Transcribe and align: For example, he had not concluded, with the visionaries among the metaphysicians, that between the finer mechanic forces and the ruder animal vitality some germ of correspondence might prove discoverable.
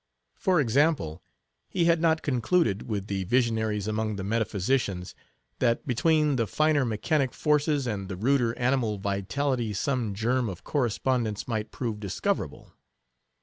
For 0.33 0.59
example, 0.59 1.21
he 1.69 1.85
had 1.85 2.01
not 2.01 2.23
concluded, 2.23 2.89
with 2.89 3.05
the 3.05 3.23
visionaries 3.25 3.85
among 3.87 4.15
the 4.15 4.23
metaphysicians, 4.23 5.13
that 5.59 5.85
between 5.85 6.37
the 6.37 6.47
finer 6.47 6.83
mechanic 6.83 7.35
forces 7.35 7.85
and 7.85 8.09
the 8.09 8.15
ruder 8.15 8.57
animal 8.57 8.97
vitality 8.97 9.73
some 9.73 10.15
germ 10.15 10.49
of 10.49 10.63
correspondence 10.63 11.47
might 11.47 11.69
prove 11.69 11.99
discoverable. 11.99 12.73